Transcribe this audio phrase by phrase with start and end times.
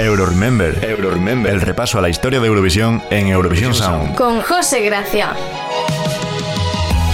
[0.00, 4.16] Euroremember, Euroremember, el repaso a la historia de Eurovisión en Eurovisión Sound.
[4.16, 5.36] Con José Gracia.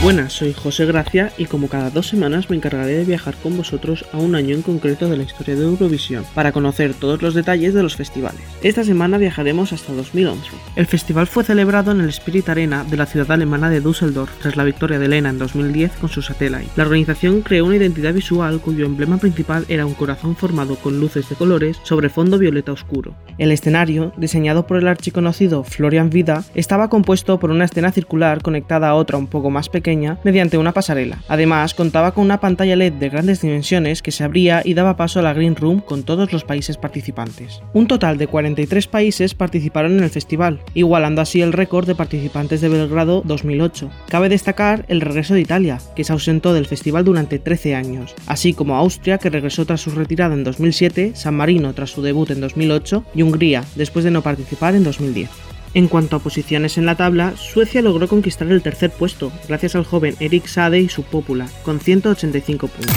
[0.03, 4.05] Buenas, soy José Gracia y como cada dos semanas me encargaré de viajar con vosotros
[4.13, 7.73] a un año en concreto de la historia de Eurovisión para conocer todos los detalles
[7.75, 8.43] de los festivales.
[8.63, 10.51] Esta semana viajaremos hasta 2011.
[10.77, 14.57] El festival fue celebrado en el Spirit Arena de la ciudad alemana de Düsseldorf tras
[14.57, 16.71] la victoria de Lena en 2010 con su Satellite.
[16.77, 21.29] La organización creó una identidad visual cuyo emblema principal era un corazón formado con luces
[21.29, 23.17] de colores sobre fondo violeta oscuro.
[23.39, 28.91] El escenario, diseñado por el archiconocido Florian Vida, estaba compuesto por una escena circular conectada
[28.91, 29.86] a otra un poco más pequeña
[30.25, 31.19] mediante una pasarela.
[31.29, 35.21] Además, contaba con una pantalla LED de grandes dimensiones que se abría y daba paso
[35.21, 37.61] a la Green Room con todos los países participantes.
[37.73, 42.61] Un total de 43 países participaron en el festival, igualando así el récord de participantes
[42.61, 43.91] de Belgrado 2008.
[44.09, 48.55] Cabe destacar el regreso de Italia, que se ausentó del festival durante 13 años, así
[48.55, 52.41] como Austria, que regresó tras su retirada en 2007, San Marino tras su debut en
[52.41, 55.46] 2008 y Hungría, después de no participar en 2010.
[55.77, 59.85] En cuanto a posiciones en la tabla, Suecia logró conquistar el tercer puesto, gracias al
[59.85, 62.97] joven Eric Sade y su Popula, con 185 puntos.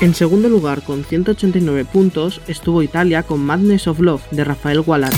[0.00, 5.16] En segundo lugar, con 189 puntos, estuvo Italia con Madness of Love de Rafael Gualati.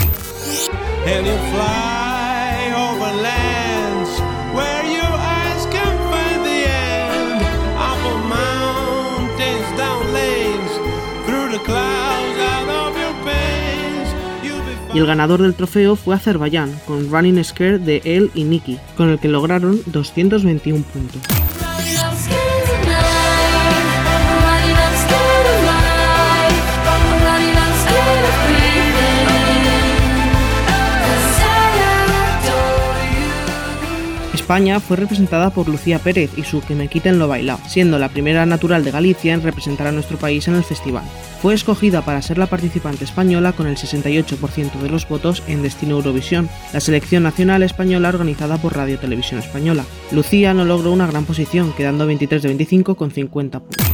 [14.93, 19.09] Y el ganador del trofeo fue Azerbaiyán, con Running Scare de él y Nicky, con
[19.09, 21.40] el que lograron 221 puntos.
[34.51, 38.09] España fue representada por Lucía Pérez y su Que me quiten lo bailado, siendo la
[38.09, 41.05] primera natural de Galicia en representar a nuestro país en el festival.
[41.41, 45.95] Fue escogida para ser la participante española con el 68% de los votos en Destino
[45.95, 49.85] Eurovisión, la selección nacional española organizada por Radio Televisión Española.
[50.11, 53.90] Lucía no logró una gran posición, quedando 23 de 25 con 50 puntos.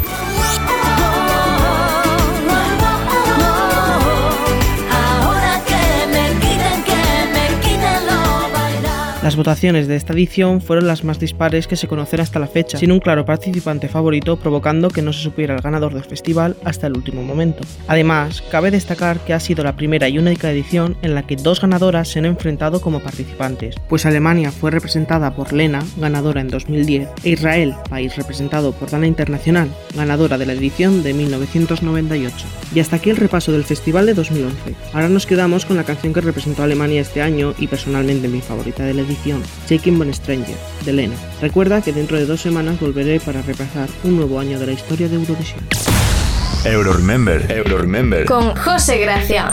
[9.37, 12.91] Votaciones de esta edición fueron las más dispares que se conocen hasta la fecha, sin
[12.91, 16.97] un claro participante favorito provocando que no se supiera el ganador del festival hasta el
[16.97, 17.63] último momento.
[17.87, 21.61] Además, cabe destacar que ha sido la primera y única edición en la que dos
[21.61, 27.07] ganadoras se han enfrentado como participantes, pues Alemania fue representada por Lena, ganadora en 2010,
[27.23, 32.35] e Israel, país representado por Dana Internacional, ganadora de la edición de 1998.
[32.73, 34.75] Y hasta aquí el repaso del festival de 2011.
[34.93, 38.41] Ahora nos quedamos con la canción que representó a Alemania este año y personalmente mi
[38.41, 39.26] favorita de la edición
[39.67, 40.55] Shaking Bon Stranger,
[40.85, 41.15] de Lena.
[41.41, 45.07] Recuerda que dentro de dos semanas volveré para repasar un nuevo año de la historia
[45.07, 45.59] de Eurovisión.
[46.65, 48.25] Euroremember, Euroremember.
[48.25, 49.51] Con José Gracia.